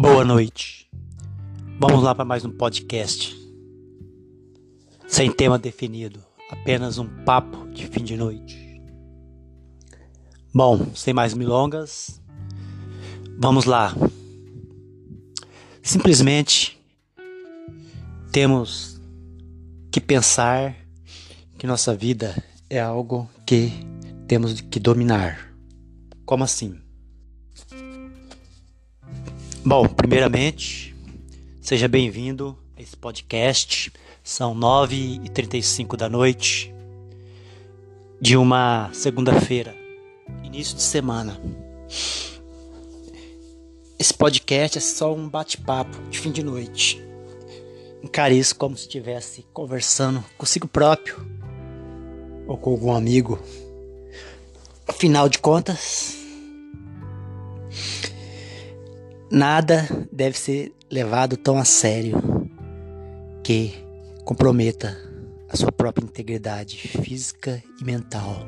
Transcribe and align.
Boa 0.00 0.24
noite. 0.24 0.90
Vamos 1.78 2.02
lá 2.02 2.14
para 2.14 2.24
mais 2.24 2.42
um 2.42 2.50
podcast. 2.50 3.36
Sem 5.06 5.30
tema 5.30 5.58
definido, 5.58 6.24
apenas 6.48 6.96
um 6.96 7.06
papo 7.22 7.68
de 7.68 7.86
fim 7.86 8.02
de 8.02 8.16
noite. 8.16 8.82
Bom, 10.54 10.86
sem 10.94 11.12
mais 11.12 11.34
milongas, 11.34 12.18
vamos 13.38 13.66
lá. 13.66 13.94
Simplesmente 15.82 16.80
temos 18.32 18.98
que 19.92 20.00
pensar 20.00 20.76
que 21.58 21.66
nossa 21.66 21.94
vida 21.94 22.42
é 22.70 22.80
algo 22.80 23.28
que 23.46 23.70
temos 24.26 24.62
que 24.62 24.80
dominar. 24.80 25.54
Como 26.24 26.42
assim? 26.42 26.80
Bom, 29.62 29.86
primeiramente, 29.86 30.96
seja 31.60 31.86
bem-vindo 31.86 32.56
a 32.74 32.80
esse 32.80 32.96
podcast. 32.96 33.92
São 34.24 34.54
9h35 34.54 35.96
da 35.96 36.08
noite 36.08 36.74
de 38.18 38.38
uma 38.38 38.88
segunda-feira, 38.94 39.76
início 40.42 40.74
de 40.74 40.80
semana. 40.80 41.38
Esse 43.98 44.14
podcast 44.14 44.78
é 44.78 44.80
só 44.80 45.14
um 45.14 45.28
bate-papo 45.28 46.08
de 46.08 46.18
fim 46.18 46.32
de 46.32 46.42
noite. 46.42 46.98
Encare 48.02 48.38
isso 48.38 48.56
como 48.56 48.74
se 48.78 48.84
estivesse 48.84 49.44
conversando 49.52 50.24
consigo 50.38 50.66
próprio 50.66 51.16
ou 52.48 52.56
com 52.56 52.70
algum 52.70 52.94
amigo. 52.94 53.38
Afinal 54.88 55.28
de 55.28 55.38
contas, 55.38 56.19
Nada 59.30 59.86
deve 60.10 60.36
ser 60.36 60.72
levado 60.90 61.36
tão 61.36 61.56
a 61.56 61.64
sério 61.64 62.20
que 63.44 63.72
comprometa 64.24 64.98
a 65.48 65.56
sua 65.56 65.70
própria 65.70 66.04
integridade 66.04 66.76
física 66.76 67.62
e 67.80 67.84
mental. 67.84 68.44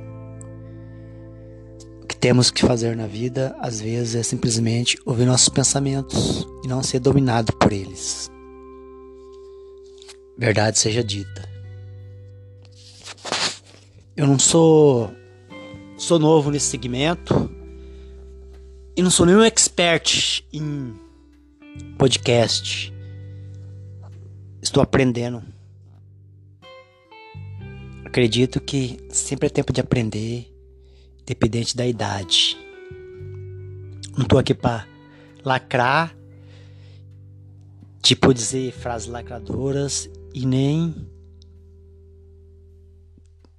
O 2.03 2.07
que 2.07 2.17
temos 2.17 2.51
que 2.51 2.67
fazer 2.67 2.97
na 2.97 3.07
vida, 3.07 3.55
às 3.61 3.81
vezes, 3.81 4.17
é 4.17 4.23
simplesmente 4.25 4.99
ouvir 5.07 5.25
nossos 5.25 5.49
pensamentos 5.49 6.45
e 6.65 6.69
não 6.69 6.83
ser 6.83 6.99
dominado 6.99 7.53
por 7.53 7.73
eles. 7.73 8.29
Verdade 10.37 10.81
seja 10.81 11.05
dita. 11.05 11.49
Eu 14.17 14.27
não 14.27 14.39
sou 14.39 15.13
sou 15.97 16.19
novo 16.19 16.51
nesse 16.51 16.67
segmento, 16.67 17.52
e 18.97 19.03
não 19.03 19.11
sou 19.11 19.25
nenhum 19.27 19.43
expert 19.43 20.45
em 20.53 20.95
podcast. 21.97 22.93
Estou 24.61 24.83
aprendendo. 24.83 25.43
Acredito 28.05 28.61
que 28.61 28.99
sempre 29.09 29.47
é 29.47 29.51
tempo 29.51 29.73
de 29.73 29.81
aprender, 29.81 30.53
independente 31.23 31.77
da 31.77 31.87
idade. 31.87 32.57
Não 34.17 34.25
estou 34.25 34.39
aqui 34.39 34.53
para 34.53 34.87
lacrar, 35.43 36.15
tipo 38.03 38.35
dizer 38.35 38.73
frases 38.73 39.09
lacradoras 39.09 40.11
e 40.35 40.45
nem 40.45 40.95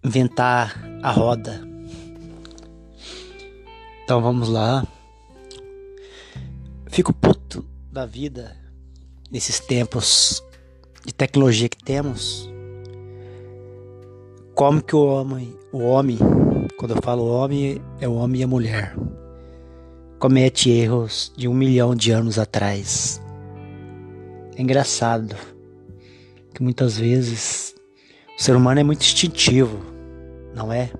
inventar 0.03 0.79
a 1.01 1.11
roda. 1.11 1.67
Então 4.03 4.21
vamos 4.21 4.47
lá. 4.49 4.85
Fico 6.93 7.11
puto 7.11 7.65
da 7.91 8.05
vida 8.05 8.55
nesses 9.31 9.59
tempos 9.59 10.43
de 11.03 11.11
tecnologia 11.11 11.67
que 11.67 11.83
temos. 11.83 12.47
Como 14.53 14.79
que 14.79 14.95
o 14.95 15.03
homem, 15.03 15.57
o 15.71 15.79
homem, 15.79 16.19
quando 16.77 16.91
eu 16.91 17.01
falo 17.01 17.25
homem, 17.25 17.81
é 17.99 18.07
o 18.07 18.13
homem 18.13 18.41
e 18.41 18.43
a 18.43 18.47
mulher, 18.47 18.95
comete 20.19 20.69
erros 20.69 21.33
de 21.35 21.47
um 21.47 21.53
milhão 21.55 21.95
de 21.95 22.11
anos 22.11 22.37
atrás. 22.37 23.19
É 24.55 24.61
engraçado 24.61 25.35
que 26.53 26.61
muitas 26.61 26.99
vezes 26.99 27.73
o 28.37 28.43
ser 28.43 28.55
humano 28.55 28.81
é 28.81 28.83
muito 28.83 29.01
instintivo, 29.01 29.79
não 30.53 30.71
é? 30.71 30.91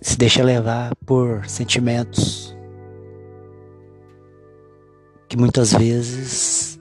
Se 0.00 0.16
deixa 0.16 0.44
levar 0.44 0.94
por 1.04 1.44
sentimentos 1.48 2.56
muitas 5.38 5.72
vezes 5.72 6.80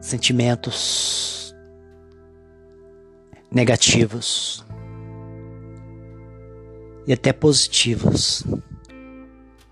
sentimentos 0.00 1.54
negativos 3.52 4.66
e 7.06 7.12
até 7.12 7.32
positivos. 7.32 8.44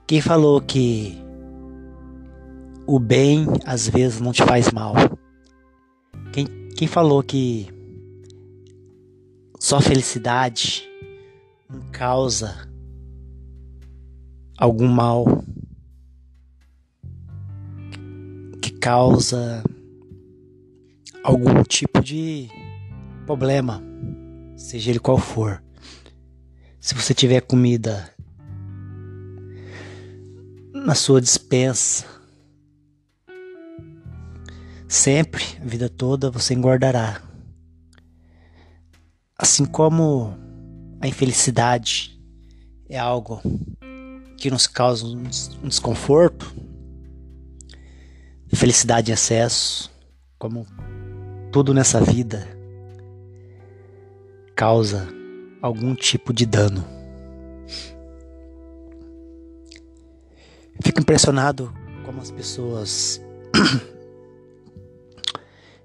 Quem 0.07 0.21
falou 0.21 0.61
que 0.61 1.19
o 2.87 3.01
bem 3.01 3.45
às 3.65 3.89
vezes 3.89 4.21
não 4.21 4.33
te 4.33 4.45
faz 4.45 4.71
mal? 4.71 4.95
Quem, 6.33 6.47
quem 6.77 6.87
falou 6.87 7.25
que 7.25 7.69
só 9.59 9.81
felicidade 9.81 10.89
não 11.69 11.81
causa 11.91 12.71
algum 14.57 14.87
mal? 14.87 15.43
Causa 18.81 19.63
algum 21.23 21.63
tipo 21.63 22.03
de 22.03 22.49
problema, 23.27 23.83
seja 24.57 24.91
ele 24.91 24.99
qual 24.99 25.19
for. 25.19 25.63
Se 26.81 26.95
você 26.95 27.13
tiver 27.13 27.43
comida 27.43 28.11
na 30.73 30.95
sua 30.95 31.21
dispensa, 31.21 32.07
sempre, 34.89 35.45
a 35.61 35.67
vida 35.67 35.91
toda, 35.91 36.31
você 36.31 36.55
engordará. 36.55 37.21
Assim 39.37 39.67
como 39.67 40.35
a 41.03 41.07
infelicidade 41.07 42.19
é 42.89 42.99
algo 42.99 43.43
que 44.39 44.51
nos 44.51 44.67
causa 44.67 45.07
um 45.07 45.69
desconforto, 45.69 46.70
felicidade 48.57 49.11
em 49.11 49.15
excesso, 49.15 49.91
como 50.39 50.67
tudo 51.53 51.73
nessa 51.73 52.01
vida, 52.01 52.47
causa 54.55 55.09
algum 55.63 55.95
tipo 55.95 56.33
de 56.33 56.47
dano. 56.47 56.85
Fico 60.83 61.01
impressionado 61.01 61.73
como 62.05 62.21
as 62.21 62.31
pessoas 62.31 63.21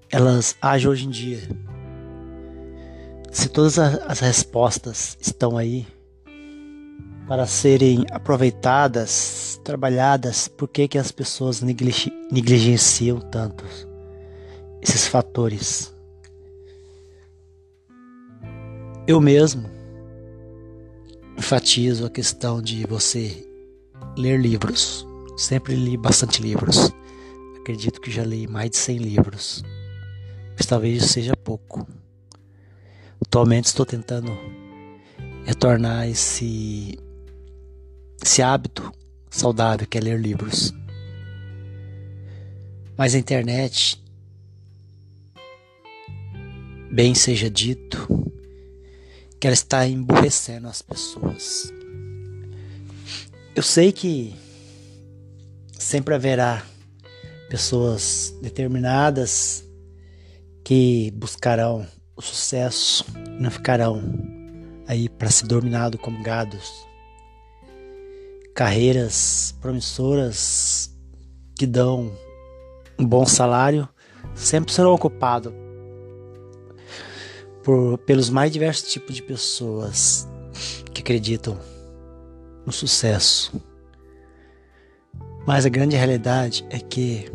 elas 0.10 0.56
agem 0.62 0.90
hoje 0.90 1.06
em 1.06 1.10
dia. 1.10 1.42
Se 3.32 3.50
todas 3.50 3.78
as 3.78 4.20
respostas 4.22 5.18
estão 5.20 5.58
aí, 5.58 5.86
para 7.28 7.48
serem 7.48 8.06
aproveitadas, 8.12 9.60
trabalhadas, 9.64 10.48
por 10.48 10.68
que, 10.68 10.88
que 10.88 10.98
as 10.98 11.12
pessoas 11.12 11.62
negligenciam 11.62 13.20
tanto 13.20 13.66
esses 14.82 15.08
fatores? 15.08 15.94
Eu 19.08 19.20
mesmo 19.20 19.70
enfatizo 21.38 22.06
a 22.06 22.10
questão 22.10 22.62
de 22.62 22.86
você 22.86 23.48
ler 24.18 24.40
livros. 24.40 25.06
Sempre 25.38 25.76
li 25.76 25.98
bastante 25.98 26.42
livros. 26.42 26.92
Acredito 27.60 28.00
que 28.00 28.10
já 28.10 28.24
li 28.24 28.48
mais 28.48 28.70
de 28.70 28.78
100 28.78 28.98
livros. 28.98 29.64
Mas 30.58 30.66
talvez 30.66 31.06
seja 31.06 31.36
pouco. 31.36 31.86
Atualmente 33.22 33.66
estou 33.66 33.86
tentando 33.86 34.32
retornar 35.46 36.08
esse 36.08 36.98
esse 38.26 38.42
hábito 38.42 38.92
saudável 39.30 39.86
que 39.86 40.00
é 40.00 40.02
ler 40.02 40.20
livros. 40.20 40.74
Mas 42.98 43.14
a 43.14 43.20
internet, 43.20 44.04
bem 46.92 47.14
seja 47.14 47.52
dito, 47.52 48.08
que 49.40 49.46
ela 49.46 49.54
está 49.54 49.88
emburrecendo 49.88 50.68
as 50.68 50.82
pessoas. 50.82 51.72
Eu 53.56 53.62
sei 53.62 53.92
que 53.92 54.36
sempre 55.78 56.16
haverá 56.16 56.66
pessoas 57.48 58.36
determinadas 58.42 59.64
que 60.64 61.12
buscarão 61.12 61.86
o 62.16 62.24
sucesso 62.24 63.06
e 63.38 63.42
não 63.42 63.52
ficarão 63.52 64.02
aí 64.88 65.08
para 65.10 65.30
ser 65.30 65.46
dominado 65.46 66.00
como 66.00 66.24
gados 66.24 66.85
carreiras 68.56 69.54
promissoras 69.60 70.90
que 71.58 71.68
dão 71.68 72.10
um 72.98 73.06
bom 73.06 73.26
salário 73.26 73.88
sempre 74.34 74.74
serão 74.74 74.94
ocupados 74.94 75.54
por, 77.62 77.98
pelos 78.00 78.30
mais 78.30 78.52
diversos 78.54 78.90
tipos 78.90 79.14
de 79.14 79.22
pessoas 79.22 80.26
que 80.94 81.02
acreditam 81.02 81.60
no 82.66 82.72
sucesso. 82.72 83.62
Mas 85.46 85.66
a 85.66 85.70
grande 85.70 85.98
realidade 85.98 86.66
é 86.70 86.80
que 86.80 87.30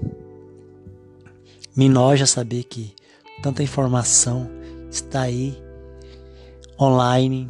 me 1.76 1.84
enoja 1.84 2.24
saber 2.24 2.64
que 2.64 2.94
tanta 3.42 3.62
informação 3.62 4.50
está 4.90 5.22
aí 5.22 5.62
online, 6.80 7.46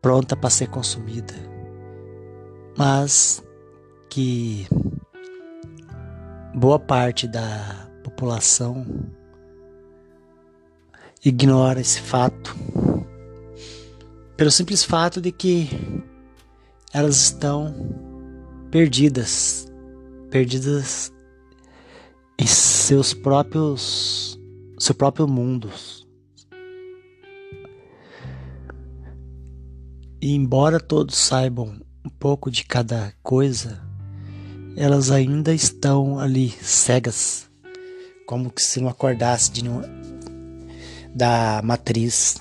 pronta 0.00 0.36
para 0.36 0.48
ser 0.48 0.68
consumida, 0.68 1.34
mas 2.76 3.42
que 4.08 4.66
boa 6.54 6.78
parte 6.78 7.26
da 7.28 7.88
população 8.02 8.86
ignora 11.24 11.80
esse 11.80 12.00
fato 12.00 12.56
pelo 14.36 14.50
simples 14.50 14.82
fato 14.82 15.20
de 15.20 15.30
que 15.30 15.68
elas 16.92 17.16
estão 17.16 17.74
perdidas, 18.70 19.70
perdidas 20.30 21.12
em 22.38 22.46
seus 22.46 23.12
próprios 23.12 24.40
seu 24.80 24.94
próprio 24.94 25.28
mundo. 25.28 25.70
E 30.22 30.34
embora 30.34 30.80
todos 30.80 31.16
saibam 31.16 31.78
um 32.04 32.08
pouco 32.08 32.50
de 32.50 32.64
cada 32.64 33.12
coisa, 33.22 33.80
elas 34.76 35.10
ainda 35.10 35.52
estão 35.52 36.18
ali 36.18 36.50
cegas, 36.50 37.50
como 38.26 38.50
que 38.50 38.62
se 38.62 38.80
não 38.80 38.88
acordasse 38.88 39.50
de 39.50 39.64
não, 39.64 39.82
da 41.14 41.60
matriz. 41.62 42.38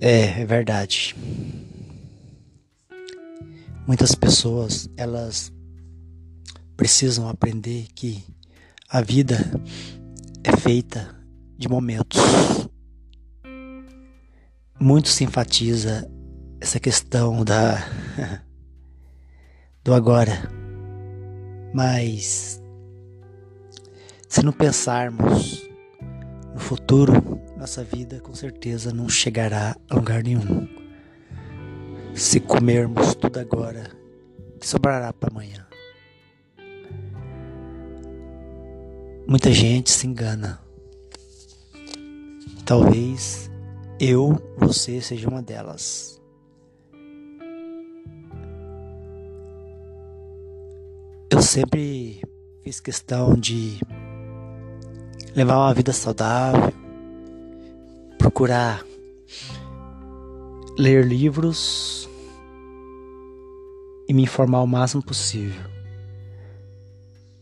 É, 0.00 0.40
é 0.40 0.46
verdade. 0.46 1.14
Muitas 3.86 4.14
pessoas, 4.14 4.88
elas 4.96 5.52
precisam 6.76 7.28
aprender 7.28 7.88
que 7.94 8.24
a 8.88 9.00
vida 9.00 9.36
é 10.42 10.56
feita 10.56 11.14
de 11.58 11.68
momentos. 11.68 12.20
Muito 14.82 15.10
se 15.10 15.22
enfatiza 15.22 16.10
essa 16.60 16.80
questão 16.80 17.44
da 17.44 17.76
do 19.84 19.94
agora. 19.94 20.50
Mas 21.72 22.60
se 24.28 24.44
não 24.44 24.52
pensarmos 24.52 25.70
no 26.52 26.58
futuro, 26.58 27.12
nossa 27.56 27.84
vida 27.84 28.18
com 28.18 28.34
certeza 28.34 28.92
não 28.92 29.08
chegará 29.08 29.76
a 29.88 29.94
lugar 29.94 30.24
nenhum. 30.24 30.66
Se 32.12 32.40
comermos 32.40 33.14
tudo 33.14 33.38
agora, 33.38 33.88
que 34.58 34.66
sobrará 34.66 35.12
para 35.12 35.30
amanhã? 35.30 35.64
Muita 39.28 39.52
gente 39.52 39.92
se 39.92 40.08
engana. 40.08 40.60
Talvez 42.64 43.51
eu, 44.04 44.36
você 44.58 45.00
seja 45.00 45.28
uma 45.28 45.40
delas. 45.40 46.20
Eu 51.30 51.40
sempre 51.40 52.20
fiz 52.64 52.80
questão 52.80 53.34
de 53.34 53.78
levar 55.36 55.56
uma 55.56 55.72
vida 55.72 55.92
saudável, 55.92 56.72
procurar 58.18 58.84
ler 60.76 61.06
livros 61.06 62.10
e 64.08 64.12
me 64.12 64.24
informar 64.24 64.62
o 64.62 64.66
máximo 64.66 65.00
possível. 65.00 65.62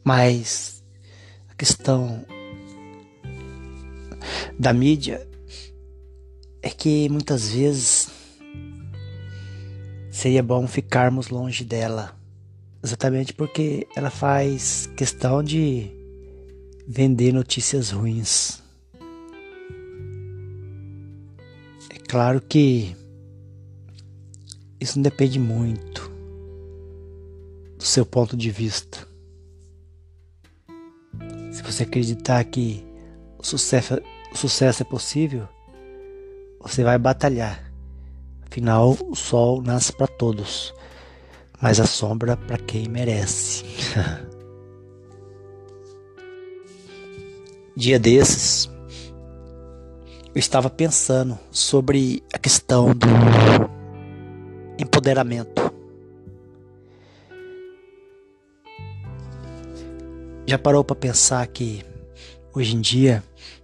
Mas 0.05 0.85
a 1.49 1.55
questão 1.55 2.23
da 4.59 4.75
mídia 4.75 5.30
é 6.63 6.71
que 6.71 7.09
muitas 7.09 7.51
vezes 7.51 8.09
seria 10.11 10.43
bom 10.43 10.67
ficarmos 10.67 11.29
longe 11.29 11.65
dela 11.65 12.21
Exatamente 12.83 13.35
porque 13.35 13.87
ela 13.95 14.09
faz 14.09 14.87
questão 14.97 15.43
de 15.43 15.91
vender 16.89 17.31
notícias 17.31 17.91
ruins. 17.91 18.63
É 21.91 21.99
claro 22.09 22.41
que 22.41 22.97
isso 24.81 24.97
não 24.97 25.03
depende 25.03 25.39
muito 25.39 26.11
do 27.77 27.85
seu 27.85 28.07
ponto 28.07 28.35
de 28.35 28.51
vista. 28.51 29.07
Se 31.53 31.63
você 31.63 31.83
acreditar 31.83 32.43
que 32.45 32.83
o 33.39 33.45
sucesso, 33.45 34.01
o 34.33 34.39
sucesso 34.39 34.83
é 34.83 34.87
possível, 34.87 35.47
você 36.61 36.85
vai 36.85 36.99
batalhar. 36.99 37.73
Afinal, 38.47 38.97
o 39.09 39.15
sol 39.15 39.63
nasce 39.63 39.93
para 39.93 40.07
todos 40.07 40.75
mas 41.61 41.79
a 41.79 41.87
sombra 41.87 42.37
para 42.37 42.57
quem 42.57 42.89
merece. 42.89 43.65
Dia 47.77 47.99
desses, 47.99 48.71
eu 50.35 50.39
estava 50.39 50.71
pensando 50.71 51.39
sobre 51.51 52.23
a 52.33 52.39
questão 52.39 52.95
do 52.95 53.07
empoderamento. 54.79 55.71
Já 60.47 60.59
parou 60.59 60.83
para 60.83 60.97
pensar 60.97 61.47
que 61.47 61.85
hoje 62.53 62.75
em 62.77 62.81
dia 62.81 63.23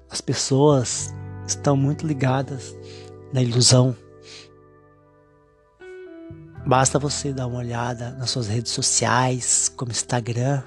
as 0.08 0.20
pessoas 0.20 1.12
estão 1.46 1.76
muito 1.76 2.06
ligadas 2.06 2.76
na 3.32 3.42
ilusão 3.42 3.96
Basta 6.66 6.98
você 6.98 7.32
dar 7.32 7.46
uma 7.46 7.60
olhada 7.60 8.10
nas 8.18 8.30
suas 8.30 8.48
redes 8.48 8.72
sociais, 8.72 9.72
como 9.76 9.92
Instagram. 9.92 10.64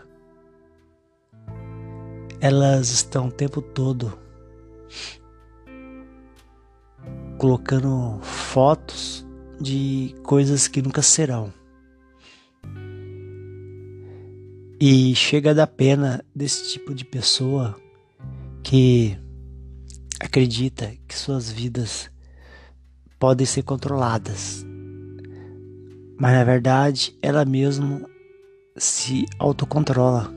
Elas 2.39 2.89
estão 2.89 3.27
o 3.27 3.31
tempo 3.31 3.61
todo 3.61 4.17
colocando 7.37 8.17
fotos 8.21 9.27
de 9.59 10.15
coisas 10.23 10.69
que 10.69 10.81
nunca 10.81 11.01
serão. 11.01 11.53
E 14.79 15.13
chega 15.15 15.53
da 15.53 15.67
pena 15.67 16.23
desse 16.33 16.71
tipo 16.71 16.95
de 16.95 17.03
pessoa 17.03 17.75
que 18.63 19.17
acredita 20.19 20.93
que 21.07 21.17
suas 21.17 21.49
vidas 21.49 22.11
podem 23.17 23.45
ser 23.45 23.63
controladas 23.63 24.65
mas 26.19 26.33
na 26.33 26.43
verdade 26.43 27.17
ela 27.21 27.45
mesma 27.45 28.05
se 28.75 29.25
autocontrola. 29.39 30.29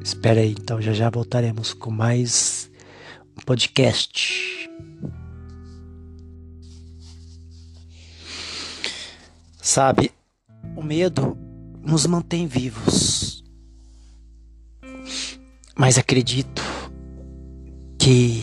Espera 0.00 0.40
aí, 0.40 0.52
então 0.52 0.80
já 0.80 0.92
já 0.92 1.10
voltaremos 1.10 1.74
com 1.74 1.90
mais 1.90 2.70
um 3.36 3.44
podcast. 3.44 4.70
Sabe, 9.60 10.12
o 10.76 10.82
medo 10.82 11.36
nos 11.82 12.06
mantém 12.06 12.46
vivos. 12.46 13.39
Mas 15.80 15.96
acredito 15.96 16.60
que 17.98 18.42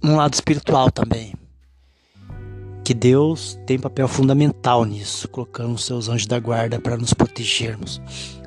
um 0.00 0.14
lado 0.14 0.32
espiritual 0.32 0.88
também. 0.88 1.34
Que 2.84 2.94
Deus 2.94 3.58
tem 3.66 3.80
papel 3.80 4.06
fundamental 4.06 4.84
nisso, 4.84 5.28
colocando 5.28 5.74
os 5.74 5.84
seus 5.84 6.08
anjos 6.08 6.28
da 6.28 6.38
guarda 6.38 6.80
para 6.80 6.96
nos 6.96 7.12
protegermos 7.12 8.00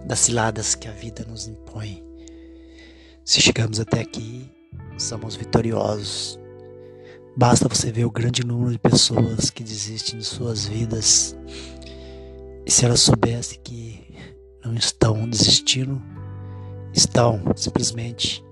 das 0.06 0.20
ciladas 0.20 0.76
que 0.76 0.88
a 0.88 0.94
vida 0.94 1.26
nos 1.28 1.46
impõe. 1.46 2.02
Se 3.26 3.42
chegamos 3.42 3.82
até 3.82 4.00
aqui, 4.00 4.50
somos 4.98 5.36
vitoriosos. 5.36 6.40
Basta 7.36 7.68
você 7.68 7.92
ver 7.92 8.06
o 8.06 8.12
grande 8.12 8.46
número 8.46 8.72
de 8.72 8.80
pessoas 8.80 9.50
que 9.50 9.62
desistem 9.62 10.20
de 10.20 10.26
suas 10.26 10.66
vidas. 10.66 11.36
E 12.66 12.72
se 12.72 12.86
elas 12.86 13.02
soubessem 13.02 13.60
que 13.62 14.16
não 14.64 14.74
estão 14.74 15.28
desistindo, 15.28 16.02
estão 16.94 17.42
simplesmente 17.56 18.44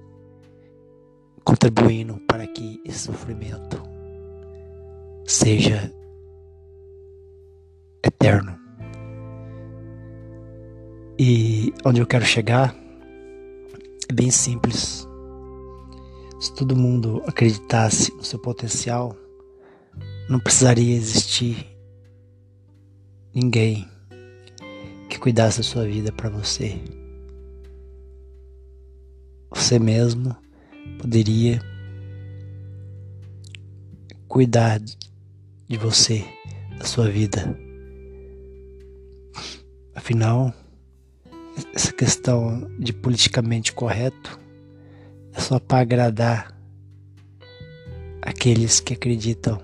contribuindo 1.44 2.20
para 2.28 2.48
que 2.48 2.82
esse 2.86 3.00
sofrimento 3.00 3.82
seja 5.26 5.92
eterno. 8.04 8.58
E 11.18 11.74
onde 11.86 12.02
eu 12.02 12.08
quero 12.08 12.26
chegar 12.26 12.76
é 14.10 14.14
bem 14.14 14.32
simples. 14.32 15.08
Se 16.40 16.54
todo 16.56 16.76
mundo 16.76 17.22
acreditasse 17.28 18.12
no 18.16 18.24
seu 18.24 18.40
potencial, 18.40 19.16
não 20.28 20.40
precisaria 20.40 20.96
existir 20.96 21.68
ninguém 23.34 23.88
que 25.08 25.20
cuidasse 25.20 25.60
da 25.60 25.64
sua 25.64 25.86
vida 25.86 26.12
para 26.12 26.30
você. 26.30 26.82
Você 29.52 29.78
mesmo 29.78 30.36
poderia 31.00 31.62
cuidar 34.28 34.80
de 34.80 35.78
você, 35.78 36.26
da 36.78 36.86
sua 36.86 37.10
vida. 37.10 37.58
Afinal, 39.94 40.54
essa 41.76 41.92
questão 41.92 42.72
de 42.80 42.94
politicamente 42.94 43.74
correto 43.74 44.40
é 45.34 45.40
só 45.40 45.60
para 45.60 45.82
agradar 45.82 46.58
aqueles 48.22 48.80
que 48.80 48.94
acreditam 48.94 49.62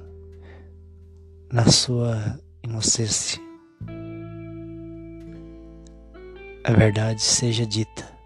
na 1.51 1.65
sua 1.65 2.38
inocência. 2.62 3.41
A 6.63 6.74
verdade 6.74 7.22
seja 7.22 7.65
dita. 7.65 8.16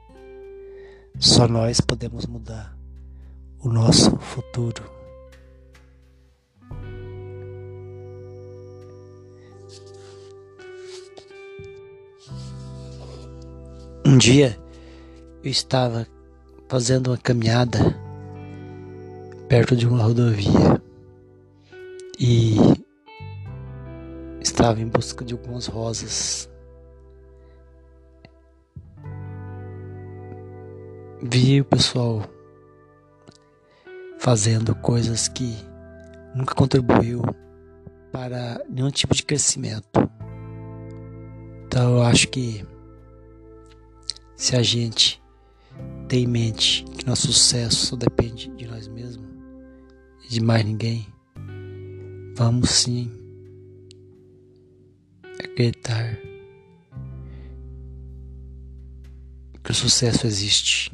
Só 1.21 1.47
nós 1.47 1.79
podemos 1.79 2.25
mudar 2.25 2.75
o 3.59 3.69
nosso 3.69 4.17
futuro. 4.17 4.83
Um 14.03 14.17
dia 14.17 14.59
eu 15.43 15.51
estava 15.51 16.07
fazendo 16.67 17.11
uma 17.11 17.17
caminhada 17.17 17.95
perto 19.47 19.75
de 19.75 19.87
uma 19.87 20.01
rodovia 20.01 20.81
e 22.19 22.55
estava 24.41 24.81
em 24.81 24.87
busca 24.87 25.23
de 25.23 25.35
algumas 25.35 25.67
rosas. 25.67 26.50
Vi 31.23 31.61
o 31.61 31.65
pessoal 31.65 32.23
fazendo 34.17 34.73
coisas 34.73 35.27
que 35.27 35.55
nunca 36.33 36.55
contribuiu 36.55 37.21
para 38.11 38.59
nenhum 38.67 38.89
tipo 38.89 39.13
de 39.13 39.23
crescimento. 39.23 40.09
Então 41.67 41.97
eu 41.97 42.01
acho 42.01 42.27
que 42.27 42.65
se 44.35 44.55
a 44.55 44.63
gente 44.63 45.21
tem 46.07 46.23
em 46.23 46.27
mente 46.27 46.83
que 46.85 47.05
nosso 47.05 47.27
sucesso 47.31 47.85
só 47.85 47.95
depende 47.95 48.49
de 48.55 48.65
nós 48.65 48.87
mesmos 48.87 49.29
e 50.25 50.27
de 50.27 50.41
mais 50.41 50.65
ninguém, 50.65 51.05
vamos 52.35 52.71
sim 52.71 53.11
acreditar 55.39 56.17
que 59.63 59.71
o 59.71 59.75
sucesso 59.75 60.25
existe 60.25 60.91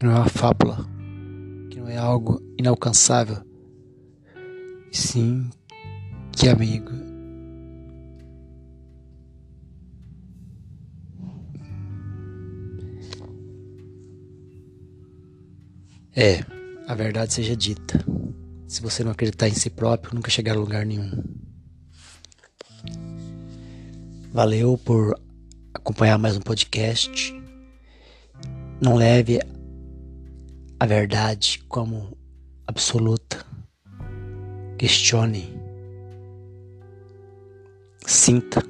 que 0.00 0.06
não 0.06 0.14
é 0.14 0.16
uma 0.16 0.28
fábula, 0.30 0.78
que 1.70 1.78
não 1.78 1.86
é 1.86 1.98
algo 1.98 2.42
inalcançável, 2.58 3.36
e 4.90 4.96
sim 4.96 5.50
que 6.32 6.48
amigo 6.48 6.90
É, 16.16 16.44
a 16.88 16.94
verdade 16.94 17.32
seja 17.32 17.56
dita. 17.56 18.04
Se 18.66 18.82
você 18.82 19.04
não 19.04 19.12
acreditar 19.12 19.48
em 19.48 19.54
si 19.54 19.70
próprio, 19.70 20.14
nunca 20.14 20.28
chegar 20.28 20.54
a 20.54 20.58
lugar 20.58 20.84
nenhum. 20.84 21.22
Valeu 24.32 24.76
por 24.76 25.18
acompanhar 25.72 26.18
mais 26.18 26.36
um 26.36 26.40
podcast. 26.40 27.32
Não 28.82 28.96
leve 28.96 29.40
a 30.80 30.86
verdade 30.86 31.62
como 31.68 32.16
absoluta. 32.66 33.44
Questione. 34.78 35.54
Sinta. 38.06 38.62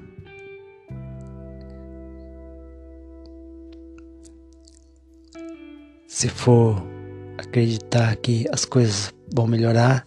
Se 6.08 6.28
for 6.28 6.82
acreditar 7.38 8.16
que 8.16 8.44
as 8.52 8.64
coisas 8.64 9.14
vão 9.32 9.46
melhorar, 9.46 10.04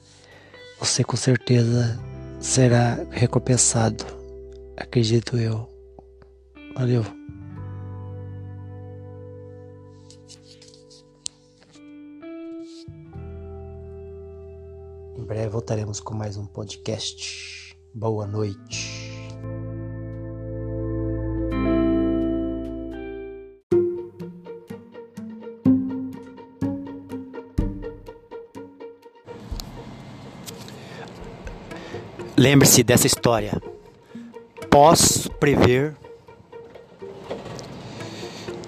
você 0.80 1.06
com 1.06 1.16
certeza 1.16 1.98
será 2.38 3.00
recompensado. 3.12 4.04
Acredito 4.76 5.38
eu. 5.38 5.70
Valeu. 6.76 7.23
Breve 15.34 15.50
voltaremos 15.50 16.00
com 16.00 16.14
mais 16.14 16.38
um 16.38 16.46
podcast. 16.46 17.76
Boa 17.92 18.28
noite. 18.28 19.12
Lembre-se 32.38 32.84
dessa 32.84 33.08
história. 33.08 33.60
Posso 34.70 35.32
prever 35.32 35.96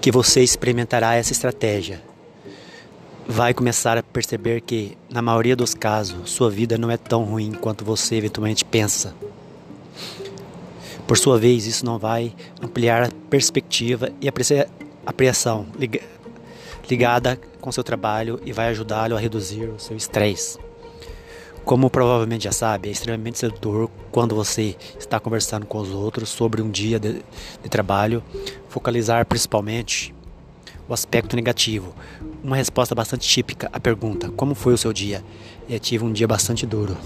que 0.02 0.12
você 0.12 0.42
experimentará 0.42 1.14
essa 1.14 1.32
estratégia. 1.32 2.15
Vai 3.28 3.54
começar 3.56 3.98
a 3.98 4.04
perceber 4.04 4.62
que, 4.62 4.96
na 5.10 5.22
maioria 5.22 5.56
dos 5.56 5.74
casos, 5.74 6.30
sua 6.30 6.50
vida 6.50 6.78
não 6.78 6.92
é 6.92 6.98
tão 6.98 7.24
ruim 7.24 7.54
quanto 7.54 7.84
você 7.84 8.16
eventualmente 8.16 8.64
pensa. 8.64 9.16
Por 11.08 11.18
sua 11.18 11.38
vez, 11.40 11.66
isso 11.66 11.84
não 11.86 11.98
vai 11.98 12.34
ampliar 12.62 13.04
a 13.04 13.10
perspectiva 13.30 14.10
e 14.22 14.28
a 14.28 14.34
apreensão 15.06 15.66
ligada 16.88 17.40
com 17.60 17.72
seu 17.72 17.84
trabalho 17.84 18.40
e 18.46 18.54
vai 18.54 18.68
ajudá-lo 18.68 19.16
a 19.16 19.20
reduzir 19.20 19.70
o 19.70 19.80
seu 19.80 19.98
estresse. 19.98 20.60
Como 21.64 21.90
provavelmente 21.90 22.44
já 22.44 22.52
sabe, 22.52 22.90
é 22.90 22.92
extremamente 22.92 23.40
sedutor 23.40 23.90
quando 24.12 24.36
você 24.36 24.76
está 25.00 25.20
conversando 25.20 25.66
com 25.66 25.80
os 25.80 25.90
outros 25.90 26.30
sobre 26.30 26.62
um 26.62 26.70
dia 26.70 27.00
de, 27.00 27.24
de 27.64 27.70
trabalho, 27.70 28.24
focalizar 28.70 29.26
principalmente 29.26 30.14
o 30.88 30.94
aspecto 30.94 31.36
negativo. 31.36 31.94
Uma 32.44 32.56
resposta 32.56 32.94
bastante 32.94 33.28
típica 33.28 33.70
à 33.72 33.80
pergunta: 33.80 34.30
Como 34.32 34.56
foi 34.56 34.74
o 34.74 34.78
seu 34.78 34.94
dia? 34.94 35.24
Eu 35.70 35.80
tive 35.80 36.04
um 36.04 36.12
dia 36.12 36.28
bastante 36.28 36.66
duro. 36.66 36.98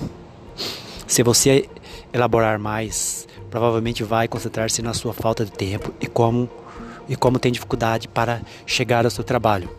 Se 1.07 1.23
você 1.23 1.67
elaborar 2.13 2.59
mais, 2.59 3.27
provavelmente 3.49 4.03
vai 4.03 4.27
concentrar-se 4.27 4.81
na 4.81 4.93
sua 4.93 5.13
falta 5.13 5.43
de 5.43 5.51
tempo 5.51 5.93
e 5.99 6.07
como, 6.07 6.49
e 7.07 7.15
como 7.15 7.39
tem 7.39 7.51
dificuldade 7.51 8.07
para 8.07 8.41
chegar 8.65 9.05
ao 9.05 9.11
seu 9.11 9.23
trabalho. 9.23 9.69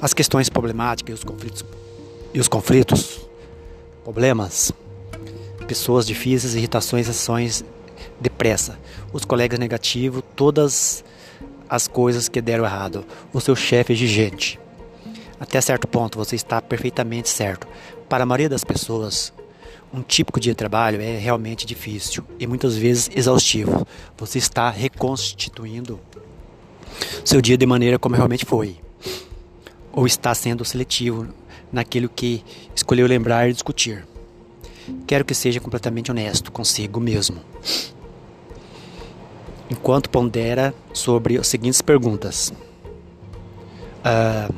As 0.00 0.14
questões 0.14 0.48
problemáticas 0.48 1.10
e 1.10 1.14
os 1.14 1.24
conflitos 1.24 1.64
e 2.32 2.40
os 2.40 2.48
conflitos, 2.48 3.20
problemas, 4.04 4.70
pessoas 5.66 6.06
difíceis, 6.06 6.54
irritações, 6.54 7.08
ações 7.08 7.64
depressa, 8.20 8.78
os 9.12 9.24
colegas 9.24 9.58
negativos, 9.58 10.22
todas 10.36 11.04
as 11.68 11.86
coisas 11.86 12.28
que 12.28 12.40
deram 12.40 12.64
errado, 12.64 13.04
o 13.32 13.40
seu 13.40 13.54
chefe 13.54 13.92
exigente. 13.92 14.58
Até 15.40 15.60
certo 15.60 15.86
ponto 15.86 16.18
você 16.18 16.34
está 16.34 16.60
perfeitamente 16.60 17.28
certo. 17.28 17.66
Para 18.08 18.24
a 18.24 18.26
maioria 18.26 18.48
das 18.48 18.64
pessoas, 18.64 19.32
um 19.92 20.02
típico 20.02 20.40
dia 20.40 20.52
de 20.52 20.56
trabalho 20.56 21.00
é 21.00 21.16
realmente 21.16 21.66
difícil 21.66 22.24
e 22.38 22.46
muitas 22.46 22.76
vezes 22.76 23.10
exaustivo. 23.14 23.86
Você 24.16 24.38
está 24.38 24.70
reconstituindo 24.70 26.00
seu 27.24 27.40
dia 27.40 27.56
de 27.56 27.66
maneira 27.66 27.98
como 27.98 28.16
realmente 28.16 28.44
foi, 28.44 28.78
ou 29.92 30.06
está 30.06 30.34
sendo 30.34 30.64
seletivo 30.64 31.28
naquilo 31.70 32.08
que 32.08 32.42
escolheu 32.74 33.06
lembrar 33.06 33.48
e 33.48 33.52
discutir. 33.52 34.06
Quero 35.06 35.24
que 35.24 35.34
seja 35.34 35.60
completamente 35.60 36.10
honesto 36.10 36.50
consigo 36.50 36.98
mesmo. 36.98 37.40
Enquanto 39.70 40.08
pondera 40.08 40.74
sobre 40.92 41.36
as 41.38 41.46
seguintes 41.46 41.82
perguntas: 41.82 42.52
uh, 43.98 44.54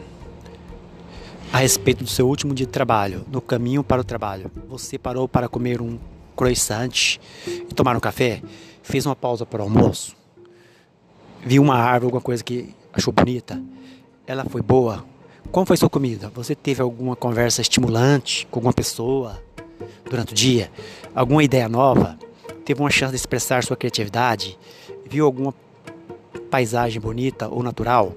a 1.53 1.59
respeito 1.59 2.05
do 2.05 2.11
seu 2.11 2.29
último 2.29 2.55
dia 2.55 2.67
de 2.67 2.73
trabalho, 2.73 3.25
no 3.31 3.41
caminho 3.41 3.83
para 3.83 4.01
o 4.01 4.05
trabalho. 4.05 4.51
Você 4.69 4.99
parou 4.99 5.27
para 5.29 5.49
comer 5.49 5.81
um 5.83 5.99
croissant 6.37 7.19
e 7.47 7.75
tomar 7.75 7.97
um 7.97 8.01
café? 8.01 8.41
Fez 8.83 9.05
uma 9.05 9.17
pausa 9.17 9.45
para 9.45 9.61
o 9.61 9.65
almoço? 9.65 10.17
Viu 11.45 11.63
uma 11.63 11.77
árvore, 11.77 12.07
alguma 12.07 12.23
coisa 12.23 12.45
que 12.45 12.75
achou 12.93 13.13
bonita? 13.13 13.61
Ela 14.27 14.45
foi 14.45 14.63
boa? 14.63 15.05
Como 15.51 15.67
foi 15.67 15.77
sua 15.77 15.91
comida? 15.91 16.31
Você 16.35 16.55
teve 16.55 16.81
alguma 16.83 17.17
conversa 17.17 17.61
estimulante 17.61 18.47
com 18.51 18.61
alguma 18.61 18.73
pessoa 18.73 19.43
durante 20.09 20.33
o 20.33 20.37
dia? 20.37 20.71
Alguma 21.15 21.43
ideia 21.43 21.69
nova? 21.69 22.17
Teve 22.65 22.81
uma 22.81 22.91
chance 22.91 23.11
de 23.11 23.17
expressar 23.17 23.65
sua 23.65 23.77
criatividade? 23.77 24.59
Viu 25.07 25.25
alguma 25.25 25.55
paisagem 26.51 27.01
bonita 27.01 27.49
ou 27.49 27.63
natural? 27.63 28.15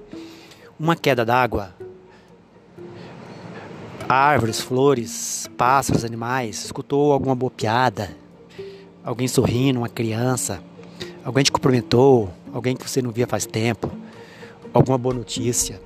Uma 0.78 0.96
queda 0.96 1.24
d'água? 1.24 1.74
árvores, 4.08 4.60
flores, 4.60 5.50
pássaros, 5.56 6.04
animais, 6.04 6.64
escutou 6.64 7.12
alguma 7.12 7.34
boa 7.34 7.50
piada, 7.50 8.16
alguém 9.04 9.26
sorrindo, 9.26 9.80
uma 9.80 9.88
criança, 9.88 10.62
alguém 11.24 11.42
te 11.42 11.50
cumprimentou, 11.50 12.30
alguém 12.52 12.76
que 12.76 12.88
você 12.88 13.00
não 13.02 13.10
via 13.10 13.26
faz 13.26 13.46
tempo, 13.46 13.90
alguma 14.72 14.98
boa 14.98 15.14
notícia, 15.14 15.80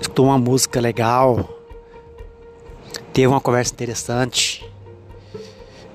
escutou 0.00 0.26
uma 0.26 0.38
música 0.38 0.80
legal, 0.80 1.48
teve 3.12 3.26
uma 3.26 3.40
conversa 3.40 3.72
interessante, 3.72 4.55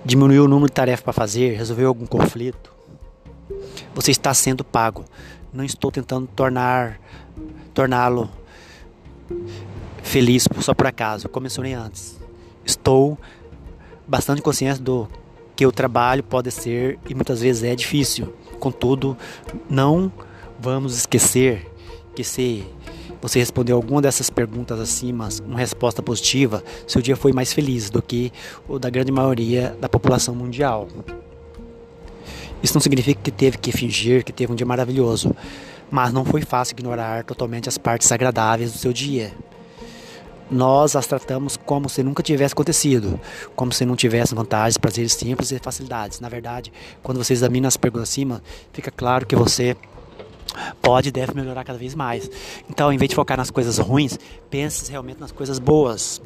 diminuiu 0.03 0.45
o 0.45 0.47
número 0.47 0.67
de 0.67 0.73
tarefas 0.73 1.03
para 1.03 1.13
fazer, 1.13 1.55
resolveu 1.55 1.87
algum 1.87 2.05
conflito. 2.05 2.73
Você 3.93 4.11
está 4.11 4.33
sendo 4.33 4.63
pago. 4.63 5.05
Não 5.53 5.63
estou 5.63 5.91
tentando 5.91 6.27
tornar 6.27 6.99
torná-lo 7.73 8.29
feliz 10.03 10.47
só 10.59 10.73
por 10.73 10.87
acaso, 10.87 11.29
como 11.29 11.43
mencionei 11.43 11.73
antes. 11.73 12.19
Estou 12.65 13.17
bastante 14.07 14.41
consciente 14.41 14.81
do 14.81 15.07
que 15.55 15.65
o 15.65 15.71
trabalho 15.71 16.23
pode 16.23 16.51
ser 16.51 16.99
e 17.07 17.13
muitas 17.13 17.41
vezes 17.41 17.63
é 17.63 17.75
difícil. 17.75 18.33
Contudo, 18.59 19.17
não 19.69 20.11
vamos 20.59 20.97
esquecer 20.97 21.69
que 22.15 22.23
se 22.23 22.65
você 23.21 23.39
respondeu 23.39 23.75
alguma 23.75 24.01
dessas 24.01 24.29
perguntas 24.29 24.79
acima, 24.79 25.29
uma 25.45 25.59
resposta 25.59 26.01
positiva, 26.01 26.63
seu 26.87 27.01
dia 27.01 27.15
foi 27.15 27.31
mais 27.31 27.53
feliz 27.53 27.89
do 27.89 28.01
que 28.01 28.31
o 28.67 28.79
da 28.79 28.89
grande 28.89 29.11
maioria 29.11 29.75
da 29.79 29.87
população 29.87 30.33
mundial. 30.33 30.87
Isso 32.63 32.73
não 32.73 32.81
significa 32.81 33.21
que 33.21 33.31
teve 33.31 33.57
que 33.57 33.71
fingir 33.71 34.23
que 34.23 34.31
teve 34.31 34.51
um 34.51 34.55
dia 34.55 34.65
maravilhoso, 34.65 35.35
mas 35.89 36.11
não 36.11 36.25
foi 36.25 36.41
fácil 36.41 36.73
ignorar 36.73 37.23
totalmente 37.23 37.69
as 37.69 37.77
partes 37.77 38.11
agradáveis 38.11 38.71
do 38.71 38.77
seu 38.77 38.93
dia 38.93 39.31
nós 40.51 40.97
as 40.97 41.07
tratamos 41.07 41.55
como 41.55 41.87
se 41.87 42.03
nunca 42.03 42.21
tivesse 42.21 42.51
acontecido, 42.51 43.17
como 43.55 43.71
se 43.71 43.85
não 43.85 43.95
tivesse 43.95 44.35
vantagens, 44.35 44.77
prazeres 44.77 45.13
simples 45.13 45.51
e 45.51 45.59
facilidades. 45.59 46.19
Na 46.19 46.27
verdade, 46.27 46.73
quando 47.01 47.23
você 47.23 47.31
examina 47.31 47.69
as 47.69 47.77
perguntas 47.77 48.09
acima, 48.09 48.43
fica 48.73 48.91
claro 48.91 49.25
que 49.25 49.35
você 49.35 49.77
pode 50.81 51.09
e 51.09 51.11
deve 51.11 51.33
melhorar 51.33 51.63
cada 51.63 51.77
vez 51.77 51.95
mais. 51.95 52.29
Então, 52.69 52.91
em 52.91 52.97
vez 52.97 53.09
de 53.09 53.15
focar 53.15 53.37
nas 53.37 53.51
coisas 53.51 53.77
ruins, 53.77 54.17
pense 54.49 54.89
realmente 54.91 55.19
nas 55.19 55.31
coisas 55.31 55.59
boas. 55.59 56.21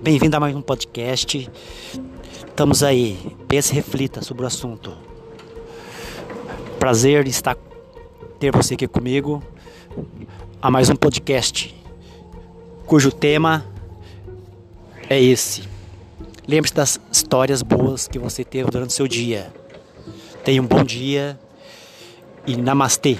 Bem-vindo 0.00 0.36
a 0.36 0.40
mais 0.40 0.54
um 0.54 0.62
podcast. 0.62 1.50
Estamos 2.46 2.82
aí. 2.82 3.36
Pense 3.48 3.72
e 3.72 3.74
reflita 3.74 4.22
sobre 4.22 4.44
o 4.44 4.46
assunto. 4.46 4.92
Prazer 6.78 7.26
estar 7.26 7.56
ter 8.38 8.50
você 8.50 8.74
aqui 8.74 8.86
comigo 8.86 9.42
a 10.60 10.70
mais 10.70 10.90
um 10.90 10.96
podcast 10.96 11.74
cujo 12.86 13.10
tema 13.10 13.64
é 15.08 15.20
esse. 15.20 15.62
Lembre-se 16.46 16.74
das 16.74 17.00
histórias 17.10 17.62
boas 17.62 18.06
que 18.06 18.18
você 18.18 18.44
teve 18.44 18.70
durante 18.70 18.90
o 18.90 18.92
seu 18.92 19.08
dia. 19.08 19.52
Tenha 20.44 20.60
um 20.60 20.66
bom 20.66 20.84
dia 20.84 21.38
e 22.46 22.56
namastê. 22.56 23.16